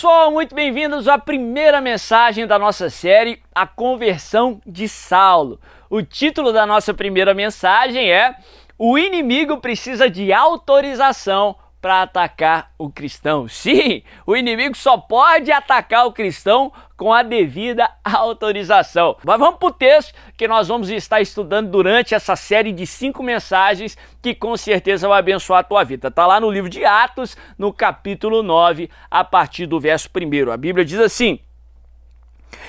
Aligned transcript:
Pessoal, 0.00 0.30
muito 0.30 0.54
bem-vindos 0.54 1.06
à 1.06 1.18
primeira 1.18 1.78
mensagem 1.78 2.46
da 2.46 2.58
nossa 2.58 2.88
série 2.88 3.42
A 3.54 3.66
Conversão 3.66 4.58
de 4.66 4.88
Saulo. 4.88 5.60
O 5.90 6.00
título 6.00 6.54
da 6.54 6.64
nossa 6.64 6.94
primeira 6.94 7.34
mensagem 7.34 8.10
é 8.10 8.34
O 8.78 8.96
inimigo 8.96 9.58
precisa 9.58 10.08
de 10.08 10.32
autorização 10.32 11.54
para 11.80 12.02
atacar 12.02 12.72
o 12.78 12.90
cristão. 12.90 13.48
Sim, 13.48 14.02
o 14.26 14.36
inimigo 14.36 14.76
só 14.76 14.98
pode 14.98 15.50
atacar 15.50 16.06
o 16.06 16.12
cristão 16.12 16.72
com 16.96 17.12
a 17.12 17.22
devida 17.22 17.90
autorização. 18.04 19.16
Mas 19.24 19.38
vamos 19.38 19.58
para 19.58 19.68
o 19.68 19.72
texto 19.72 20.14
que 20.36 20.46
nós 20.46 20.68
vamos 20.68 20.90
estar 20.90 21.20
estudando 21.20 21.70
durante 21.70 22.14
essa 22.14 22.36
série 22.36 22.72
de 22.72 22.86
cinco 22.86 23.22
mensagens 23.22 23.96
que 24.20 24.34
com 24.34 24.56
certeza 24.56 25.08
vai 25.08 25.18
abençoar 25.18 25.60
a 25.60 25.64
tua 25.64 25.84
vida. 25.84 26.08
Está 26.08 26.26
lá 26.26 26.38
no 26.38 26.50
livro 26.50 26.68
de 26.68 26.84
Atos, 26.84 27.36
no 27.58 27.72
capítulo 27.72 28.42
9, 28.42 28.90
a 29.10 29.24
partir 29.24 29.66
do 29.66 29.80
verso 29.80 30.10
1. 30.14 30.52
A 30.52 30.56
Bíblia 30.56 30.84
diz 30.84 31.00
assim: 31.00 31.40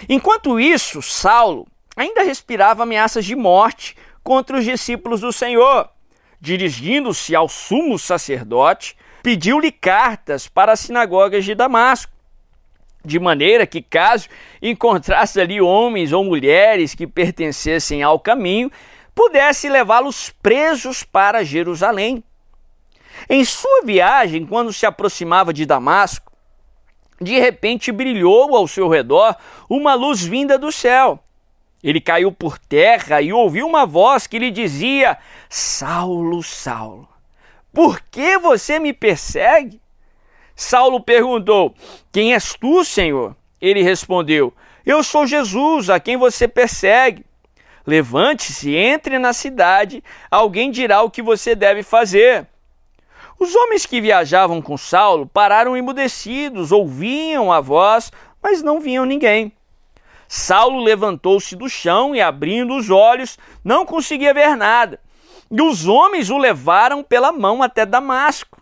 Enquanto 0.08 0.60
isso, 0.60 1.02
Saulo 1.02 1.68
ainda 1.96 2.24
respirava 2.24 2.84
ameaças 2.84 3.26
de 3.26 3.36
morte 3.36 3.98
contra 4.24 4.58
os 4.58 4.64
discípulos 4.64 5.22
do 5.22 5.34
Senhor. 5.34 5.90
Dirigindo-se 6.42 7.36
ao 7.36 7.48
sumo 7.48 8.00
sacerdote, 8.00 8.98
pediu-lhe 9.22 9.72
cartas 9.72 10.48
para 10.48 10.72
as 10.72 10.80
sinagogas 10.80 11.46
de 11.46 11.54
Damasco, 11.54 12.12
de 13.06 13.20
maneira 13.20 13.68
que, 13.68 13.80
caso 13.80 14.28
encontrasse 14.60 15.40
ali 15.40 15.62
homens 15.62 16.12
ou 16.12 16.24
mulheres 16.24 16.96
que 16.96 17.06
pertencessem 17.06 18.02
ao 18.02 18.20
caminho, 18.20 18.72
pudesse 19.14 19.70
levá-los 19.70 20.32
presos 20.42 21.04
para 21.04 21.44
Jerusalém. 21.44 22.24
Em 23.30 23.46
sua 23.46 23.84
viagem, 23.84 24.44
quando 24.44 24.74
se 24.74 24.86
aproximava 24.86 25.54
de 25.54 25.64
Damasco, 25.64 26.32
de 27.22 27.38
repente 27.40 27.92
brilhou 27.92 28.56
ao 28.56 28.68
seu 28.68 28.90
redor 28.90 29.36
uma 29.70 29.94
luz 29.94 30.24
vinda 30.24 30.58
do 30.58 30.72
céu. 30.72 31.24
Ele 31.84 32.00
caiu 32.00 32.32
por 32.32 32.60
terra 32.60 33.22
e 33.22 33.34
ouviu 33.34 33.68
uma 33.68 33.86
voz 33.86 34.28
que 34.28 34.38
lhe 34.38 34.52
dizia: 34.52 35.18
Saulo, 35.50 36.44
Saulo, 36.44 37.10
por 37.74 38.02
que 38.02 38.38
você 38.38 38.80
me 38.80 38.94
persegue? 38.94 39.82
Saulo 40.56 41.02
perguntou: 41.02 41.74
Quem 42.12 42.34
és 42.34 42.54
tu, 42.54 42.84
Senhor? 42.84 43.36
Ele 43.60 43.82
respondeu: 43.82 44.54
Eu 44.86 45.04
sou 45.04 45.26
Jesus, 45.26 45.90
a 45.90 46.00
quem 46.00 46.18
você 46.18 46.48
persegue. 46.48 47.26
Levante-se, 47.86 48.76
entre 48.76 49.18
na 49.18 49.34
cidade, 49.34 50.04
alguém 50.30 50.70
dirá 50.70 51.02
o 51.02 51.10
que 51.10 51.22
você 51.22 51.56
deve 51.56 51.82
fazer. 51.82 52.48
Os 53.40 53.56
homens 53.56 53.88
que 53.88 54.00
viajavam 54.00 54.62
com 54.62 54.78
Saulo 54.78 55.26
pararam 55.26 55.76
emudecidos, 55.76 56.72
ouviam 56.72 57.52
a 57.52 57.60
voz, 57.60 58.12
mas 58.42 58.62
não 58.62 58.80
viam 58.80 59.04
ninguém. 59.04 59.52
Saulo 60.34 60.82
levantou-se 60.82 61.58
do 61.58 61.68
chão 61.68 62.16
e, 62.16 62.22
abrindo 62.22 62.74
os 62.78 62.90
olhos, 62.90 63.38
não 63.66 63.86
conseguia 63.86 64.34
ver 64.34 64.56
nada. 64.56 64.98
E 65.52 65.62
os 65.62 65.90
homens 65.90 66.30
o 66.30 66.38
levaram 66.38 67.04
pela 67.04 67.34
mão 67.34 67.62
até 67.62 67.86
Damasco. 67.86 68.62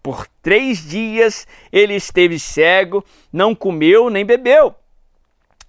Por 0.00 0.28
três 0.40 0.88
dias 0.88 1.44
ele 1.72 1.96
esteve 1.96 2.38
cego, 2.38 3.04
não 3.32 3.52
comeu 3.52 4.08
nem 4.10 4.24
bebeu. 4.24 4.76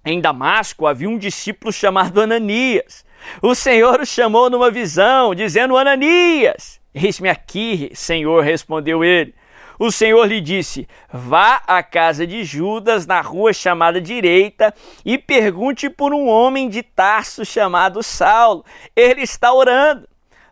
Em 0.04 0.20
Damasco 0.20 0.86
havia 0.86 1.10
um 1.10 1.18
discípulo 1.18 1.72
chamado 1.72 2.20
Ananias. 2.20 3.04
O 3.42 3.56
Senhor 3.56 4.02
o 4.02 4.06
chamou 4.06 4.48
numa 4.48 4.70
visão, 4.70 5.34
dizendo: 5.34 5.76
Ananias! 5.76 6.80
Eis-me 6.94 7.28
aqui, 7.28 7.90
Senhor, 7.92 8.40
respondeu 8.44 9.02
ele. 9.02 9.34
O 9.78 9.90
Senhor 9.90 10.24
lhe 10.26 10.40
disse: 10.40 10.88
Vá 11.12 11.62
à 11.66 11.82
casa 11.82 12.26
de 12.26 12.44
Judas, 12.44 13.06
na 13.06 13.20
rua 13.20 13.52
chamada 13.52 14.00
Direita, 14.00 14.74
e 15.04 15.18
pergunte 15.18 15.90
por 15.90 16.12
um 16.14 16.28
homem 16.28 16.68
de 16.68 16.82
Tarso 16.82 17.44
chamado 17.44 18.02
Saulo. 18.02 18.64
Ele 18.94 19.22
está 19.22 19.52
orando. 19.52 20.08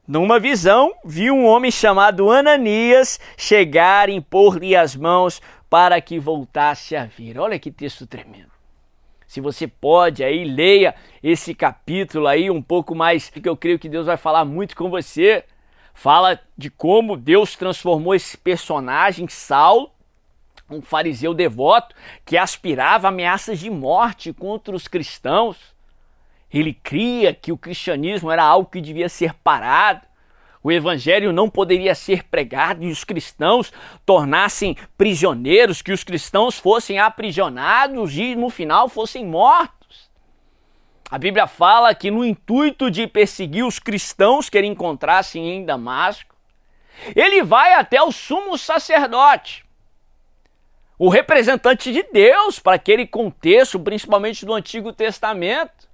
Numa 0.06 0.40
visão, 0.40 0.92
viu 1.04 1.34
um 1.34 1.46
homem 1.46 1.70
chamado 1.70 2.30
Ananias 2.30 3.20
chegar 3.36 4.08
e 4.08 4.14
impor-lhe 4.14 4.74
as 4.74 4.96
mãos 4.96 5.40
para 5.70 6.00
que 6.00 6.18
voltasse 6.18 6.96
a 6.96 7.04
vir. 7.04 7.38
Olha 7.38 7.58
que 7.58 7.70
texto 7.70 8.06
tremendo. 8.06 8.50
Se 9.26 9.40
você 9.40 9.66
pode 9.66 10.22
aí, 10.22 10.44
leia 10.44 10.94
esse 11.22 11.54
capítulo 11.54 12.26
aí 12.26 12.50
um 12.50 12.60
pouco 12.60 12.94
mais, 12.94 13.30
que 13.30 13.48
eu 13.48 13.56
creio 13.56 13.78
que 13.78 13.88
Deus 13.88 14.04
vai 14.04 14.18
falar 14.18 14.44
muito 14.44 14.76
com 14.76 14.90
você. 14.90 15.44
Fala 15.94 16.41
de 16.56 16.70
como 16.70 17.16
Deus 17.16 17.56
transformou 17.56 18.14
esse 18.14 18.36
personagem, 18.36 19.28
Saulo, 19.28 19.91
um 20.70 20.80
fariseu 20.80 21.34
devoto 21.34 21.94
que 22.25 22.36
aspirava 22.36 23.08
ameaças 23.08 23.58
de 23.58 23.70
morte 23.70 24.32
contra 24.32 24.75
os 24.75 24.88
cristãos 24.88 25.72
ele 26.52 26.75
cria 26.75 27.32
que 27.32 27.50
o 27.50 27.56
cristianismo 27.56 28.31
era 28.31 28.44
algo 28.44 28.69
que 28.69 28.81
devia 28.81 29.08
ser 29.08 29.32
parado. 29.34 30.02
O 30.62 30.70
evangelho 30.70 31.32
não 31.32 31.48
poderia 31.48 31.94
ser 31.94 32.25
pregado 32.25 32.84
e 32.84 32.91
os 32.91 33.02
cristãos 33.02 33.72
tornassem 34.06 34.76
prisioneiros, 34.97 35.82
que 35.82 35.92
os 35.92 36.04
cristãos 36.04 36.58
fossem 36.58 36.98
aprisionados 36.98 38.16
e 38.16 38.36
no 38.36 38.48
final 38.48 38.88
fossem 38.88 39.25
mortos. 39.25 39.81
A 41.12 41.18
Bíblia 41.18 41.46
fala 41.46 41.94
que 41.94 42.10
no 42.10 42.24
intuito 42.24 42.90
de 42.90 43.06
perseguir 43.06 43.66
os 43.66 43.78
cristãos 43.78 44.48
que 44.48 44.56
ele 44.56 44.66
encontrasse 44.66 45.38
em 45.38 45.62
Damasco, 45.62 46.34
ele 47.14 47.42
vai 47.42 47.74
até 47.74 48.02
o 48.02 48.10
sumo 48.10 48.56
sacerdote, 48.56 49.62
o 50.98 51.10
representante 51.10 51.92
de 51.92 52.02
Deus 52.04 52.58
para 52.58 52.76
aquele 52.76 53.06
contexto, 53.06 53.78
principalmente 53.78 54.46
do 54.46 54.54
Antigo 54.54 54.90
Testamento 54.90 55.86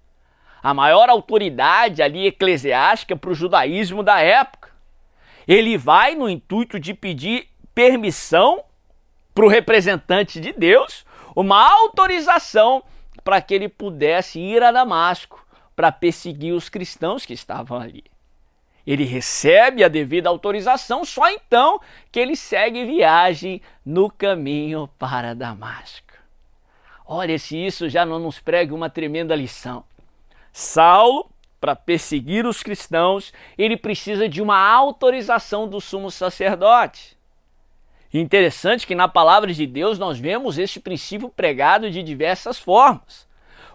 a 0.62 0.72
maior 0.72 1.10
autoridade 1.10 2.00
ali 2.00 2.28
eclesiástica 2.28 3.16
para 3.16 3.30
o 3.30 3.34
judaísmo 3.34 4.04
da 4.04 4.20
época. 4.20 4.70
Ele 5.48 5.76
vai 5.76 6.14
no 6.14 6.30
intuito 6.30 6.78
de 6.78 6.94
pedir 6.94 7.48
permissão 7.74 8.62
para 9.34 9.44
o 9.44 9.48
representante 9.48 10.40
de 10.40 10.52
Deus, 10.52 11.04
uma 11.34 11.68
autorização 11.68 12.84
para 13.28 13.42
que 13.42 13.52
ele 13.52 13.68
pudesse 13.68 14.40
ir 14.40 14.62
a 14.62 14.72
Damasco 14.72 15.46
para 15.76 15.92
perseguir 15.92 16.54
os 16.54 16.70
cristãos 16.70 17.26
que 17.26 17.34
estavam 17.34 17.78
ali. 17.78 18.04
Ele 18.86 19.04
recebe 19.04 19.84
a 19.84 19.88
devida 19.88 20.30
autorização, 20.30 21.04
só 21.04 21.28
então 21.28 21.78
que 22.10 22.18
ele 22.18 22.34
segue 22.34 22.86
viagem 22.86 23.60
no 23.84 24.10
caminho 24.10 24.88
para 24.98 25.34
Damasco. 25.34 26.14
Olha 27.06 27.38
se 27.38 27.54
isso 27.54 27.86
já 27.86 28.06
não 28.06 28.18
nos 28.18 28.40
prega 28.40 28.74
uma 28.74 28.88
tremenda 28.88 29.36
lição. 29.36 29.84
Saulo, 30.50 31.30
para 31.60 31.76
perseguir 31.76 32.46
os 32.46 32.62
cristãos, 32.62 33.30
ele 33.58 33.76
precisa 33.76 34.26
de 34.26 34.40
uma 34.40 34.58
autorização 34.58 35.68
do 35.68 35.82
sumo 35.82 36.10
sacerdote. 36.10 37.17
Interessante 38.12 38.86
que 38.86 38.94
na 38.94 39.06
palavra 39.06 39.52
de 39.52 39.66
Deus 39.66 39.98
nós 39.98 40.18
vemos 40.18 40.58
este 40.58 40.80
princípio 40.80 41.28
pregado 41.28 41.90
de 41.90 42.02
diversas 42.02 42.58
formas. 42.58 43.28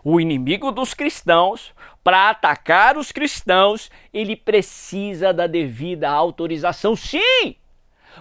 O 0.03 0.19
inimigo 0.19 0.71
dos 0.71 0.94
cristãos, 0.94 1.71
para 2.03 2.29
atacar 2.29 2.97
os 2.97 3.11
cristãos, 3.11 3.91
ele 4.13 4.35
precisa 4.35 5.31
da 5.31 5.47
devida 5.47 6.09
autorização. 6.09 6.95
Sim! 6.95 7.55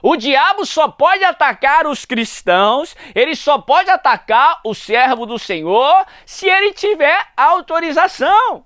O 0.00 0.16
diabo 0.16 0.64
só 0.64 0.88
pode 0.88 1.24
atacar 1.24 1.86
os 1.86 2.04
cristãos, 2.04 2.94
ele 3.14 3.34
só 3.34 3.58
pode 3.58 3.90
atacar 3.90 4.60
o 4.64 4.74
servo 4.74 5.26
do 5.26 5.38
Senhor 5.38 6.06
se 6.24 6.48
ele 6.48 6.72
tiver 6.72 7.26
autorização. 7.36 8.64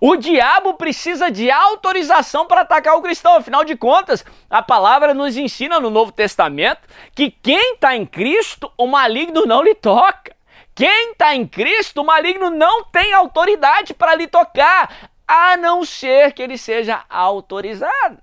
O 0.00 0.16
diabo 0.16 0.74
precisa 0.74 1.30
de 1.30 1.50
autorização 1.50 2.46
para 2.46 2.62
atacar 2.62 2.96
o 2.96 3.02
cristão. 3.02 3.36
Afinal 3.36 3.64
de 3.64 3.76
contas, 3.76 4.24
a 4.48 4.62
palavra 4.62 5.14
nos 5.14 5.36
ensina 5.36 5.78
no 5.78 5.90
Novo 5.90 6.12
Testamento 6.12 6.88
que 7.14 7.30
quem 7.30 7.74
está 7.74 7.96
em 7.96 8.06
Cristo, 8.06 8.72
o 8.76 8.86
maligno 8.86 9.44
não 9.46 9.62
lhe 9.62 9.74
toca. 9.74 10.34
Quem 10.74 11.12
está 11.12 11.34
em 11.34 11.46
Cristo, 11.46 12.00
o 12.00 12.04
maligno 12.04 12.50
não 12.50 12.84
tem 12.84 13.12
autoridade 13.12 13.94
para 13.94 14.14
lhe 14.14 14.26
tocar, 14.26 15.10
a 15.26 15.56
não 15.56 15.84
ser 15.84 16.32
que 16.32 16.42
ele 16.42 16.58
seja 16.58 17.04
autorizado. 17.08 18.18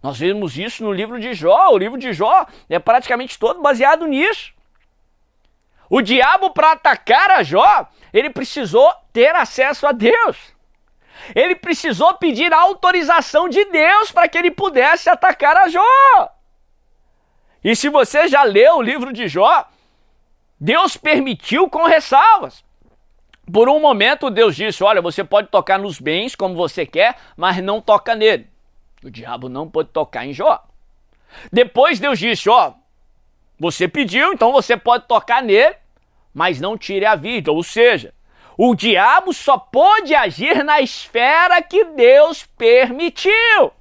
Nós 0.00 0.18
vemos 0.18 0.56
isso 0.56 0.84
no 0.84 0.92
livro 0.92 1.18
de 1.18 1.34
Jó. 1.34 1.70
O 1.70 1.78
livro 1.78 1.98
de 1.98 2.12
Jó 2.12 2.46
é 2.68 2.78
praticamente 2.78 3.38
todo 3.38 3.62
baseado 3.62 4.06
nisso. 4.06 4.52
O 5.88 6.00
diabo, 6.00 6.50
para 6.50 6.72
atacar 6.72 7.30
a 7.30 7.42
Jó, 7.42 7.88
ele 8.14 8.30
precisou 8.30 8.90
ter 9.12 9.34
acesso 9.34 9.88
a 9.88 9.92
Deus. 9.92 10.36
Ele 11.34 11.56
precisou 11.56 12.14
pedir 12.14 12.52
autorização 12.52 13.48
de 13.48 13.64
Deus 13.64 14.12
para 14.12 14.28
que 14.28 14.38
ele 14.38 14.52
pudesse 14.52 15.10
atacar 15.10 15.56
a 15.56 15.68
Jó. 15.68 16.30
E 17.62 17.74
se 17.74 17.88
você 17.88 18.28
já 18.28 18.44
leu 18.44 18.76
o 18.76 18.82
livro 18.82 19.12
de 19.12 19.26
Jó, 19.26 19.66
Deus 20.60 20.96
permitiu 20.96 21.68
com 21.68 21.86
ressalvas. 21.86 22.64
Por 23.52 23.68
um 23.68 23.80
momento, 23.80 24.30
Deus 24.30 24.54
disse: 24.54 24.84
Olha, 24.84 25.02
você 25.02 25.24
pode 25.24 25.48
tocar 25.48 25.78
nos 25.78 25.98
bens 25.98 26.36
como 26.36 26.54
você 26.54 26.86
quer, 26.86 27.16
mas 27.36 27.62
não 27.62 27.80
toca 27.80 28.14
nele. 28.14 28.48
O 29.02 29.10
diabo 29.10 29.48
não 29.48 29.68
pôde 29.68 29.90
tocar 29.90 30.24
em 30.24 30.32
Jó. 30.32 30.62
Depois 31.52 31.98
Deus 31.98 32.18
disse: 32.18 32.48
Ó, 32.48 32.74
Você 33.58 33.88
pediu, 33.88 34.32
então 34.32 34.52
você 34.52 34.76
pode 34.76 35.06
tocar 35.06 35.42
nele, 35.42 35.76
mas 36.34 36.60
não 36.60 36.76
tire 36.76 37.06
a 37.06 37.14
vida. 37.14 37.52
Ou 37.52 37.62
seja, 37.62 38.12
o 38.58 38.74
diabo 38.74 39.32
só 39.32 39.56
pode 39.56 40.14
agir 40.14 40.64
na 40.64 40.80
esfera 40.80 41.62
que 41.62 41.84
Deus 41.84 42.44
permitiu. 42.58 43.72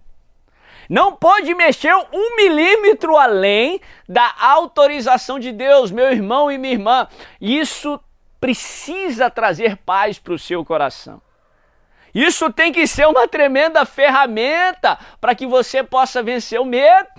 Não 0.89 1.13
pode 1.13 1.53
mexer 1.55 1.95
um 1.95 2.35
milímetro 2.35 3.17
além 3.17 3.81
da 4.07 4.33
autorização 4.39 5.39
de 5.39 5.51
Deus, 5.51 5.89
meu 5.89 6.11
irmão 6.11 6.51
e 6.51 6.57
minha 6.57 6.73
irmã. 6.73 7.07
Isso 7.41 8.00
precisa 8.39 9.29
trazer 9.29 9.77
paz 9.77 10.19
para 10.19 10.33
o 10.33 10.39
seu 10.39 10.63
coração. 10.63 11.21
Isso 12.13 12.51
tem 12.51 12.71
que 12.71 12.85
ser 12.85 13.07
uma 13.07 13.27
tremenda 13.27 13.85
ferramenta 13.85 15.00
para 15.19 15.33
que 15.33 15.47
você 15.47 15.81
possa 15.81 16.21
vencer 16.21 16.59
o 16.59 16.65
medo. 16.65 17.09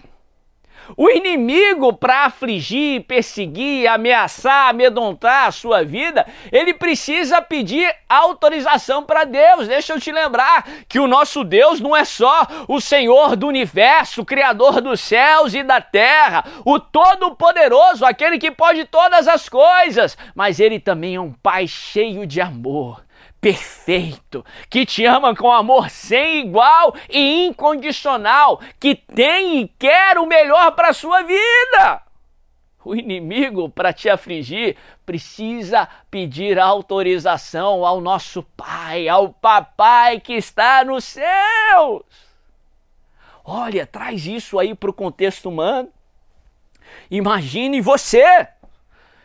O 0.96 1.08
inimigo, 1.08 1.92
para 1.92 2.26
afligir, 2.26 3.04
perseguir, 3.04 3.88
ameaçar, 3.88 4.68
amedrontar 4.68 5.48
a 5.48 5.52
sua 5.52 5.84
vida, 5.84 6.26
ele 6.52 6.74
precisa 6.74 7.40
pedir 7.40 7.92
autorização 8.08 9.02
para 9.02 9.24
Deus. 9.24 9.66
Deixa 9.66 9.92
eu 9.92 10.00
te 10.00 10.12
lembrar 10.12 10.66
que 10.88 10.98
o 10.98 11.06
nosso 11.06 11.42
Deus 11.42 11.80
não 11.80 11.96
é 11.96 12.04
só 12.04 12.46
o 12.68 12.80
Senhor 12.80 13.36
do 13.36 13.46
universo, 13.46 14.22
o 14.22 14.24
Criador 14.24 14.80
dos 14.80 15.00
céus 15.00 15.54
e 15.54 15.62
da 15.62 15.80
terra, 15.80 16.44
o 16.64 16.78
Todo-Poderoso, 16.78 18.04
aquele 18.04 18.38
que 18.38 18.50
pode 18.50 18.84
todas 18.84 19.26
as 19.26 19.48
coisas, 19.48 20.16
mas 20.34 20.60
ele 20.60 20.78
também 20.78 21.16
é 21.16 21.20
um 21.20 21.32
Pai 21.32 21.66
cheio 21.66 22.26
de 22.26 22.40
amor 22.40 23.04
perfeito, 23.44 24.42
que 24.70 24.86
te 24.86 25.04
ama 25.04 25.36
com 25.36 25.52
amor 25.52 25.90
sem 25.90 26.46
igual 26.46 26.96
e 27.10 27.44
incondicional, 27.44 28.58
que 28.80 28.94
tem 28.94 29.60
e 29.60 29.68
quer 29.68 30.16
o 30.16 30.24
melhor 30.24 30.72
para 30.72 30.88
a 30.88 30.94
sua 30.94 31.20
vida. 31.20 32.02
O 32.82 32.96
inimigo, 32.96 33.68
para 33.68 33.92
te 33.92 34.08
afligir, 34.08 34.78
precisa 35.04 35.86
pedir 36.10 36.58
autorização 36.58 37.84
ao 37.84 38.00
nosso 38.00 38.42
Pai, 38.56 39.10
ao 39.10 39.28
Papai 39.28 40.20
que 40.20 40.32
está 40.32 40.82
nos 40.82 41.04
céus. 41.04 42.02
Olha, 43.44 43.86
traz 43.86 44.24
isso 44.24 44.58
aí 44.58 44.74
para 44.74 44.88
o 44.88 44.94
contexto 44.94 45.50
humano. 45.50 45.90
Imagine 47.10 47.82
você 47.82 48.48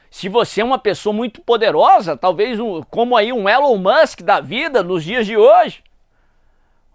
se 0.09 0.27
você 0.27 0.61
é 0.61 0.63
uma 0.65 0.79
pessoa 0.79 1.13
muito 1.13 1.41
poderosa, 1.41 2.17
talvez 2.17 2.59
um, 2.59 2.81
como 2.83 3.15
aí 3.15 3.31
um 3.31 3.47
Elon 3.47 3.77
Musk 3.77 4.21
da 4.21 4.39
vida 4.39 4.81
nos 4.81 5.03
dias 5.03 5.25
de 5.25 5.37
hoje, 5.37 5.83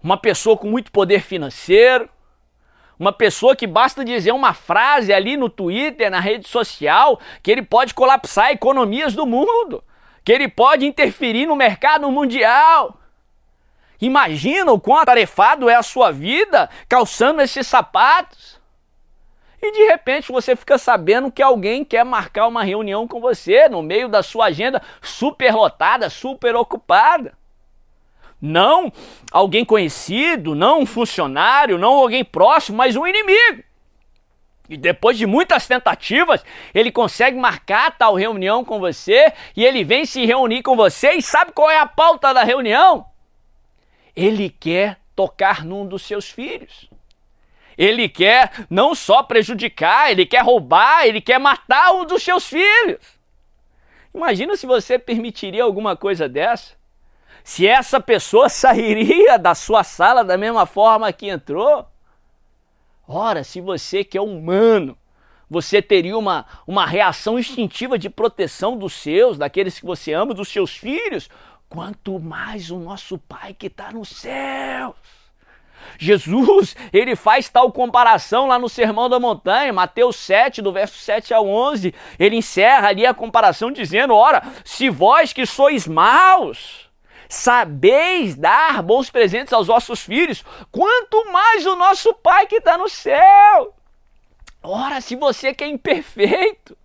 uma 0.03 0.17
pessoa 0.17 0.57
com 0.57 0.69
muito 0.69 0.91
poder 0.91 1.21
financeiro, 1.21 2.09
uma 2.99 3.13
pessoa 3.13 3.57
que 3.57 3.67
basta 3.67 4.05
dizer 4.05 4.33
uma 4.33 4.53
frase 4.53 5.13
ali 5.13 5.37
no 5.37 5.49
Twitter, 5.49 6.11
na 6.11 6.21
rede 6.21 6.49
social, 6.49 7.19
que 7.43 7.51
ele 7.51 7.63
pode 7.63 7.95
colapsar 7.95 8.51
economias 8.51 9.15
do 9.15 9.27
mundo, 9.27 9.83
que 10.25 10.33
ele 10.33 10.49
pode 10.49 10.87
interferir 10.87 11.47
no 11.47 11.57
mercado 11.57 12.11
mundial. 12.11 12.99
Imagina 14.01 14.73
o 14.73 14.81
quão 14.81 14.99
atarefado 14.99 15.69
é 15.69 15.75
a 15.75 15.83
sua 15.83 16.11
vida 16.11 16.69
calçando 16.89 17.41
esses 17.41 17.67
sapatos 17.67 18.61
e 19.67 19.73
de 19.73 19.85
repente 19.85 20.31
você 20.31 20.55
fica 20.55 20.77
sabendo 20.77 21.33
que 21.33 21.43
alguém 21.43 21.85
quer 21.85 22.05
marcar 22.05 22.47
uma 22.47 22.63
reunião 22.63 23.09
com 23.09 23.21
você 23.21 23.69
no 23.69 23.83
meio 23.83 24.09
da 24.09 24.23
sua 24.23 24.47
agenda 24.47 24.83
super 25.01 25.55
lotada, 25.55 26.11
super 26.11 26.55
ocupada. 26.55 27.33
Não 28.41 28.93
alguém 29.33 29.65
conhecido, 29.65 30.55
não 30.55 30.81
um 30.81 30.87
funcionário, 30.87 31.79
não 31.79 31.95
alguém 31.95 32.23
próximo, 32.23 32.77
mas 32.77 32.95
um 32.95 33.07
inimigo. 33.07 33.65
E 34.69 34.77
depois 34.77 35.17
de 35.17 35.27
muitas 35.27 35.67
tentativas, 35.67 36.45
ele 36.75 36.93
consegue 36.93 37.39
marcar 37.39 37.97
tal 37.97 38.15
reunião 38.15 38.63
com 38.65 38.79
você 38.79 39.33
e 39.57 39.65
ele 39.65 39.83
vem 39.83 40.05
se 40.05 40.27
reunir 40.27 40.63
com 40.63 40.77
você 40.77 41.13
e 41.13 41.23
sabe 41.23 41.53
qual 41.53 41.71
é 41.71 41.79
a 41.79 41.87
pauta 41.87 42.35
da 42.35 42.45
reunião? 42.45 43.07
Ele 44.15 44.51
quer 44.51 44.99
tocar 45.17 45.65
num 45.65 45.87
dos 45.87 46.03
seus 46.03 46.31
filhos. 46.31 46.89
Ele 47.77 48.09
quer 48.09 48.67
não 48.71 48.95
só 48.95 49.23
prejudicar, 49.23 50.11
ele 50.11 50.27
quer 50.27 50.43
roubar, 50.43 51.07
ele 51.07 51.21
quer 51.21 51.39
matar 51.39 51.93
um 51.93 52.05
dos 52.05 52.23
seus 52.23 52.47
filhos. 52.47 52.99
Imagina 54.15 54.57
se 54.57 54.67
você 54.67 54.99
permitiria 54.99 55.65
alguma 55.65 55.97
coisa 55.97 56.29
dessa. 56.29 56.75
Se 57.43 57.67
essa 57.67 58.01
pessoa 58.01 58.49
sairia 58.51 59.39
da 59.39 59.55
sua 59.55 59.83
sala 59.83 60.23
da 60.23 60.39
mesma 60.39 60.67
forma 60.67 61.13
que 61.13 61.29
entrou. 61.29 61.87
Ora, 63.07 63.45
se 63.45 63.61
você 63.61 64.03
que 64.03 64.17
é 64.17 64.21
humano, 64.21 64.97
você 65.51 65.83
teria 65.83 66.17
uma, 66.17 66.47
uma 66.67 66.87
reação 66.87 67.39
instintiva 67.39 67.99
de 67.99 68.09
proteção 68.09 68.79
dos 68.79 68.95
seus, 68.95 69.37
daqueles 69.37 69.79
que 69.79 69.85
você 69.85 70.13
ama, 70.13 70.33
dos 70.33 70.49
seus 70.49 70.75
filhos, 70.75 71.29
quanto 71.69 72.19
mais 72.19 72.71
o 72.71 72.79
nosso 72.79 73.19
Pai 73.19 73.53
que 73.53 73.67
está 73.67 73.93
nos 73.93 74.09
céus. 74.09 74.95
Jesus, 75.99 76.77
ele 76.93 77.17
faz 77.17 77.49
tal 77.49 77.71
comparação 77.73 78.47
lá 78.47 78.59
no 78.59 78.69
Sermão 78.69 79.09
da 79.09 79.21
Montanha, 79.21 79.73
Mateus 79.73 80.17
7, 80.17 80.63
do 80.63 80.73
verso 80.73 80.99
7 80.99 81.33
ao 81.33 81.47
11. 81.49 81.95
Ele 82.19 82.37
encerra 82.37 82.89
ali 82.89 83.07
a 83.07 83.15
comparação 83.15 83.71
dizendo: 83.71 84.15
Ora, 84.15 84.43
se 84.65 84.89
vós 84.91 85.33
que 85.33 85.47
sois 85.47 85.87
maus, 85.87 86.89
sabeis 87.29 88.35
dar 88.35 88.83
bons 88.83 89.11
presentes 89.11 89.53
aos 89.53 89.67
vossos 89.67 90.03
filhos, 90.03 90.45
quanto 90.71 91.33
mais 91.33 91.67
o 91.67 91.77
nosso 91.77 92.15
Pai 92.15 92.47
que 92.47 92.57
está 92.57 92.79
no 92.79 92.89
céu. 92.89 93.75
Ora, 94.63 95.01
se 95.01 95.15
você 95.15 95.53
que 95.53 95.63
é 95.63 95.69
imperfeito, 95.69 96.77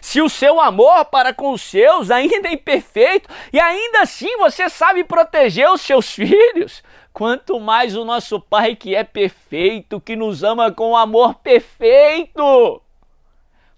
se 0.00 0.20
o 0.20 0.28
seu 0.28 0.60
amor 0.60 1.06
para 1.06 1.32
com 1.32 1.50
os 1.50 1.62
seus 1.62 2.10
ainda 2.10 2.48
é 2.48 2.52
imperfeito 2.52 3.28
e 3.52 3.58
ainda 3.58 4.02
assim 4.02 4.36
você 4.36 4.68
sabe 4.68 5.02
proteger 5.02 5.68
os 5.70 5.80
seus 5.80 6.10
filhos, 6.10 6.82
quanto 7.14 7.60
mais 7.60 7.96
o 7.96 8.04
nosso 8.04 8.40
Pai 8.40 8.74
que 8.74 8.94
é 8.94 9.04
perfeito, 9.04 10.00
que 10.00 10.16
nos 10.16 10.42
ama 10.42 10.72
com 10.72 10.96
amor 10.96 11.36
perfeito. 11.36 12.82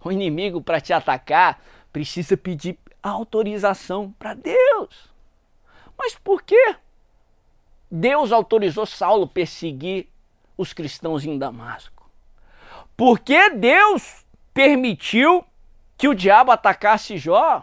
O 0.02 0.10
inimigo 0.10 0.62
para 0.62 0.80
te 0.80 0.94
atacar 0.94 1.62
precisa 1.92 2.36
pedir 2.36 2.78
autorização 3.02 4.10
para 4.18 4.32
Deus. 4.32 5.10
Mas 5.98 6.16
por 6.16 6.42
quê? 6.42 6.76
Deus 7.90 8.32
autorizou 8.32 8.86
Saulo 8.86 9.28
perseguir 9.28 10.08
os 10.56 10.72
cristãos 10.72 11.24
em 11.24 11.38
Damasco. 11.38 12.10
Porque 12.96 13.50
Deus 13.50 14.24
permitiu 14.54 15.44
que 15.98 16.08
o 16.08 16.14
diabo 16.14 16.50
atacasse 16.50 17.18
Jó? 17.18 17.62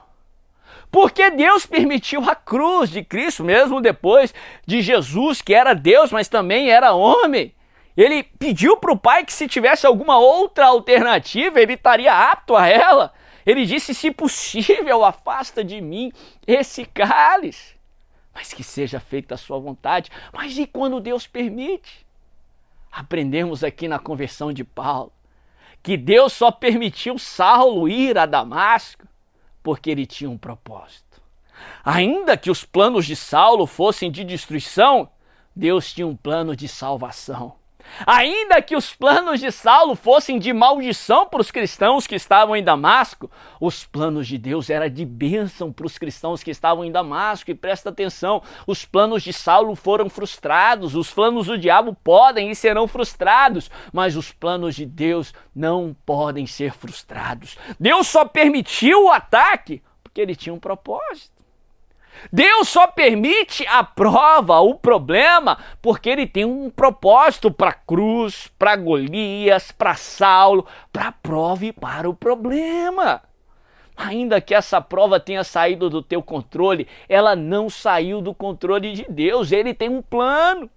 Porque 0.92 1.30
Deus 1.32 1.66
permitiu 1.66 2.24
a 2.30 2.36
cruz 2.36 2.90
de 2.90 3.04
Cristo, 3.04 3.44
mesmo 3.44 3.82
depois 3.82 4.34
de 4.66 4.82
Jesus, 4.82 5.42
que 5.42 5.54
era 5.54 5.74
Deus, 5.74 6.12
mas 6.12 6.28
também 6.28 6.70
era 6.70 6.94
homem. 6.94 7.54
Ele 7.96 8.24
pediu 8.24 8.78
para 8.78 8.92
o 8.92 8.98
Pai 8.98 9.24
que 9.26 9.34
se 9.34 9.48
tivesse 9.48 9.86
alguma 9.86 10.18
outra 10.18 10.68
alternativa, 10.68 11.60
ele 11.60 11.74
estaria 11.74 12.32
apto 12.32 12.56
a 12.56 12.68
ela. 12.68 13.14
Ele 13.46 13.66
disse: 13.66 13.94
se 13.94 14.12
possível, 14.12 15.04
afasta 15.04 15.64
de 15.64 15.80
mim 15.82 16.12
esse 16.48 16.86
cálice, 16.86 17.76
mas 18.34 18.54
que 18.54 18.64
seja 18.64 19.00
feita 19.00 19.36
a 19.36 19.38
sua 19.38 19.60
vontade. 19.60 20.10
Mas 20.32 20.58
e 20.58 20.66
quando 20.66 21.00
Deus 21.00 21.28
permite? 21.28 22.06
Aprendemos 22.92 23.64
aqui 23.64 23.88
na 23.88 24.00
conversão 24.00 24.54
de 24.54 24.64
Paulo 24.64 25.12
que 25.84 25.98
Deus 25.98 26.32
só 26.32 26.50
permitiu 26.50 27.20
Saulo 27.20 27.90
ir 27.90 28.18
a 28.18 28.26
Damasco 28.26 29.06
porque 29.64 29.90
ele 29.90 30.06
tinha 30.06 30.30
um 30.30 30.38
propósito. 30.38 31.22
Ainda 31.84 32.38
que 32.38 32.52
os 32.52 32.64
planos 32.64 33.06
de 33.06 33.16
Saulo 33.16 33.66
fossem 33.66 34.12
de 34.12 34.24
destruição, 34.24 35.10
Deus 35.56 35.94
tinha 35.94 36.06
um 36.06 36.16
plano 36.16 36.56
de 36.56 36.68
salvação. 36.68 37.56
Ainda 38.06 38.62
que 38.62 38.76
os 38.76 38.94
planos 38.94 39.40
de 39.40 39.52
Saulo 39.52 39.96
fossem 39.96 40.40
de 40.40 40.52
maldição 40.52 41.26
para 41.26 41.42
os 41.42 41.52
cristãos 41.52 42.08
que 42.08 42.16
estavam 42.16 42.56
em 42.56 42.64
Damasco, 42.64 43.30
os 43.60 43.86
planos 43.86 44.28
de 44.28 44.38
Deus 44.38 44.70
eram 44.70 44.90
de 44.90 45.06
bênção 45.06 45.72
para 45.72 45.86
os 45.86 45.98
cristãos 45.98 46.44
que 46.44 46.52
estavam 46.52 46.84
em 46.84 46.92
Damasco. 46.92 47.52
E 47.52 47.56
presta 47.56 47.90
atenção: 47.90 48.42
os 48.66 48.86
planos 48.86 49.24
de 49.24 49.32
Saulo 49.32 49.76
foram 49.76 50.10
frustrados, 50.10 50.96
os 50.96 51.12
planos 51.12 51.48
do 51.48 51.58
diabo 51.58 51.96
podem 52.04 52.50
e 52.50 52.56
serão 52.56 52.88
frustrados, 52.88 53.70
mas 53.92 54.16
os 54.16 54.32
planos 54.32 54.76
de 54.76 54.86
Deus 54.86 55.34
não 55.56 55.96
podem 56.06 56.48
ser 56.48 56.74
frustrados. 56.74 57.58
Deus 57.80 58.08
só 58.08 58.26
permitiu 58.26 59.06
o 59.06 59.12
ataque 59.12 59.82
porque 60.04 60.22
ele 60.22 60.36
tinha 60.36 60.54
um 60.54 60.60
propósito. 60.60 61.43
Deus 62.32 62.70
só 62.70 62.88
permite 62.88 63.66
a 63.68 63.84
prova, 63.84 64.60
o 64.60 64.76
problema, 64.76 65.58
porque 65.82 66.10
ele 66.10 66.26
tem 66.26 66.46
um 66.46 66.70
propósito 66.70 67.52
para 67.52 67.70
a 67.70 67.74
cruz, 67.74 68.52
para 68.58 68.76
Golias, 68.76 69.72
para 69.72 69.96
Saulo, 69.96 70.66
para 70.92 71.08
a 71.10 71.12
prova 71.12 71.66
e 71.66 71.74
para 71.74 72.10
o 72.10 72.14
problema. 72.14 73.22
Ainda 73.96 74.42
que 74.42 74.56
essa 74.56 74.82
prova 74.82 75.20
tenha 75.20 75.44
saído 75.44 75.90
do 75.90 76.02
teu 76.02 76.22
controle, 76.22 76.88
ela 77.08 77.36
não 77.36 77.70
saiu 77.70 78.22
do 78.22 78.34
controle 78.34 78.94
de 78.94 79.06
Deus, 79.08 79.52
ele 79.52 79.74
tem 79.74 79.90
um 79.90 80.02
plano. 80.02 80.70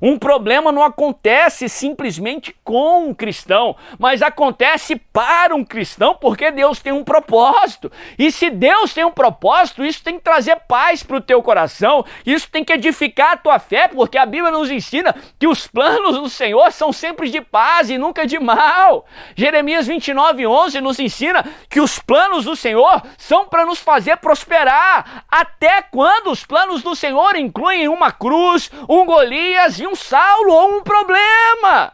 Um 0.00 0.18
problema 0.18 0.70
não 0.70 0.82
acontece 0.82 1.68
simplesmente 1.68 2.54
com 2.64 3.08
um 3.08 3.14
cristão, 3.14 3.76
mas 3.98 4.22
acontece 4.22 4.96
para 4.96 5.54
um 5.54 5.64
cristão 5.64 6.14
porque 6.14 6.50
Deus 6.50 6.80
tem 6.80 6.92
um 6.92 7.04
propósito. 7.04 7.90
E 8.18 8.30
se 8.30 8.50
Deus 8.50 8.92
tem 8.92 9.04
um 9.04 9.10
propósito, 9.10 9.84
isso 9.84 10.02
tem 10.02 10.16
que 10.16 10.24
trazer 10.24 10.56
paz 10.68 11.02
para 11.02 11.16
o 11.16 11.20
teu 11.20 11.42
coração, 11.42 12.04
isso 12.24 12.48
tem 12.50 12.64
que 12.64 12.72
edificar 12.72 13.32
a 13.32 13.36
tua 13.36 13.58
fé, 13.58 13.88
porque 13.88 14.18
a 14.18 14.26
Bíblia 14.26 14.50
nos 14.50 14.70
ensina 14.70 15.14
que 15.38 15.46
os 15.46 15.66
planos 15.66 16.16
do 16.16 16.28
Senhor 16.28 16.70
são 16.72 16.92
sempre 16.92 17.30
de 17.30 17.40
paz 17.40 17.90
e 17.90 17.98
nunca 17.98 18.26
de 18.26 18.38
mal. 18.38 19.06
Jeremias 19.34 19.86
29, 19.86 20.46
11 20.46 20.80
nos 20.80 20.98
ensina 20.98 21.44
que 21.68 21.80
os 21.80 21.98
planos 21.98 22.44
do 22.44 22.56
Senhor 22.56 23.02
são 23.16 23.46
para 23.46 23.64
nos 23.64 23.78
fazer 23.78 24.16
prosperar. 24.18 25.24
Até 25.30 25.82
quando 25.82 26.30
os 26.30 26.44
planos 26.44 26.82
do 26.82 26.94
Senhor 26.94 27.36
incluem 27.36 27.88
uma 27.88 28.12
cruz, 28.12 28.70
um 28.88 29.04
Golias 29.04 29.78
e 29.78 29.85
um 29.86 29.94
Saulo 29.94 30.52
ou 30.52 30.78
um 30.78 30.82
problema. 30.82 31.92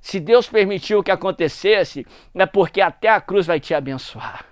Se 0.00 0.18
Deus 0.18 0.48
permitiu 0.48 1.02
que 1.02 1.12
acontecesse, 1.12 2.04
é 2.34 2.44
porque 2.44 2.80
até 2.80 3.08
a 3.08 3.20
cruz 3.20 3.46
vai 3.46 3.60
te 3.60 3.72
abençoar. 3.72 4.44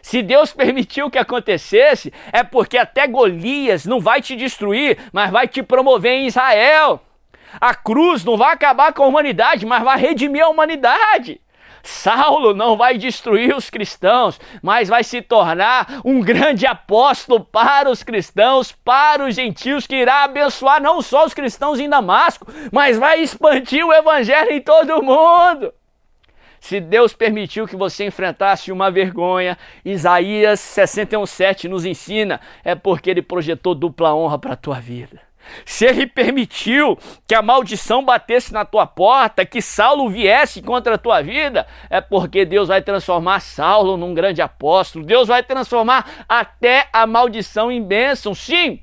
Se 0.00 0.22
Deus 0.22 0.52
permitiu 0.52 1.10
que 1.10 1.18
acontecesse, 1.18 2.12
é 2.32 2.44
porque 2.44 2.78
até 2.78 3.06
Golias 3.06 3.84
não 3.84 4.00
vai 4.00 4.22
te 4.22 4.36
destruir, 4.36 4.98
mas 5.12 5.30
vai 5.30 5.48
te 5.48 5.62
promover 5.62 6.12
em 6.12 6.26
Israel. 6.26 7.00
A 7.60 7.74
cruz 7.74 8.24
não 8.24 8.36
vai 8.36 8.54
acabar 8.54 8.92
com 8.92 9.02
a 9.02 9.06
humanidade, 9.06 9.66
mas 9.66 9.82
vai 9.82 9.98
redimir 9.98 10.42
a 10.42 10.48
humanidade. 10.48 11.40
Saulo 11.82 12.54
não 12.54 12.76
vai 12.76 12.96
destruir 12.96 13.54
os 13.54 13.68
cristãos, 13.68 14.40
mas 14.62 14.88
vai 14.88 15.02
se 15.02 15.20
tornar 15.20 16.00
um 16.04 16.20
grande 16.20 16.66
apóstolo 16.66 17.40
para 17.40 17.90
os 17.90 18.02
cristãos, 18.02 18.72
para 18.72 19.26
os 19.26 19.34
gentios, 19.34 19.86
que 19.86 19.96
irá 19.96 20.24
abençoar 20.24 20.80
não 20.80 21.02
só 21.02 21.24
os 21.24 21.34
cristãos 21.34 21.80
em 21.80 21.88
Damasco, 21.88 22.46
mas 22.70 22.98
vai 22.98 23.20
expandir 23.20 23.84
o 23.84 23.92
evangelho 23.92 24.52
em 24.52 24.60
todo 24.60 24.98
o 24.98 25.02
mundo. 25.02 25.72
Se 26.60 26.78
Deus 26.78 27.12
permitiu 27.12 27.66
que 27.66 27.74
você 27.74 28.06
enfrentasse 28.06 28.70
uma 28.70 28.88
vergonha, 28.88 29.58
Isaías 29.84 30.60
61:7 30.60 31.68
nos 31.68 31.84
ensina, 31.84 32.40
é 32.62 32.76
porque 32.76 33.10
ele 33.10 33.20
projetou 33.20 33.74
dupla 33.74 34.14
honra 34.14 34.38
para 34.38 34.52
a 34.52 34.56
tua 34.56 34.78
vida. 34.78 35.20
Se 35.64 35.84
ele 35.84 36.06
permitiu 36.06 36.98
que 37.26 37.34
a 37.34 37.42
maldição 37.42 38.04
batesse 38.04 38.52
na 38.52 38.64
tua 38.64 38.86
porta, 38.86 39.44
que 39.46 39.62
Saulo 39.62 40.08
viesse 40.08 40.62
contra 40.62 40.94
a 40.94 40.98
tua 40.98 41.22
vida, 41.22 41.66
é 41.88 42.00
porque 42.00 42.44
Deus 42.44 42.68
vai 42.68 42.82
transformar 42.82 43.40
Saulo 43.40 43.96
num 43.96 44.14
grande 44.14 44.42
apóstolo. 44.42 45.04
Deus 45.04 45.28
vai 45.28 45.42
transformar 45.42 46.24
até 46.28 46.88
a 46.92 47.06
maldição 47.06 47.70
em 47.70 47.82
bênção. 47.82 48.34
Sim, 48.34 48.80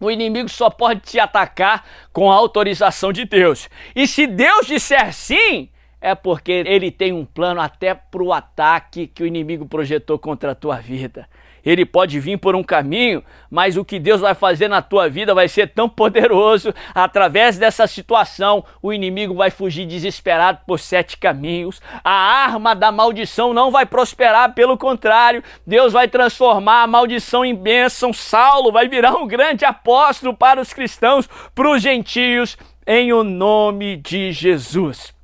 o 0.00 0.10
inimigo 0.10 0.48
só 0.48 0.70
pode 0.70 1.00
te 1.00 1.18
atacar 1.18 1.84
com 2.12 2.30
a 2.30 2.34
autorização 2.34 3.12
de 3.12 3.24
Deus. 3.24 3.68
E 3.94 4.06
se 4.06 4.26
Deus 4.26 4.66
disser 4.66 5.12
sim, 5.12 5.68
é 6.00 6.14
porque 6.14 6.52
ele 6.52 6.90
tem 6.90 7.12
um 7.12 7.24
plano 7.24 7.60
até 7.60 7.94
para 7.94 8.22
o 8.22 8.32
ataque 8.32 9.06
que 9.08 9.22
o 9.22 9.26
inimigo 9.26 9.66
projetou 9.66 10.18
contra 10.18 10.52
a 10.52 10.54
tua 10.54 10.76
vida 10.76 11.28
ele 11.68 11.84
pode 11.84 12.18
vir 12.18 12.38
por 12.38 12.56
um 12.56 12.62
caminho, 12.62 13.22
mas 13.50 13.76
o 13.76 13.84
que 13.84 13.98
Deus 13.98 14.22
vai 14.22 14.34
fazer 14.34 14.68
na 14.68 14.80
tua 14.80 15.06
vida 15.06 15.34
vai 15.34 15.46
ser 15.48 15.66
tão 15.66 15.86
poderoso. 15.86 16.72
Através 16.94 17.58
dessa 17.58 17.86
situação, 17.86 18.64
o 18.80 18.90
inimigo 18.90 19.34
vai 19.34 19.50
fugir 19.50 19.84
desesperado 19.84 20.60
por 20.66 20.80
sete 20.80 21.18
caminhos. 21.18 21.78
A 22.02 22.10
arma 22.10 22.74
da 22.74 22.90
maldição 22.90 23.52
não 23.52 23.70
vai 23.70 23.84
prosperar, 23.84 24.54
pelo 24.54 24.78
contrário, 24.78 25.44
Deus 25.66 25.92
vai 25.92 26.08
transformar 26.08 26.84
a 26.84 26.86
maldição 26.86 27.44
em 27.44 27.54
bênção. 27.54 28.14
Saulo 28.14 28.72
vai 28.72 28.88
virar 28.88 29.14
um 29.16 29.26
grande 29.26 29.66
apóstolo 29.66 30.34
para 30.34 30.62
os 30.62 30.72
cristãos, 30.72 31.28
para 31.54 31.70
os 31.70 31.82
gentios, 31.82 32.56
em 32.86 33.12
o 33.12 33.22
nome 33.22 33.98
de 33.98 34.32
Jesus. 34.32 35.17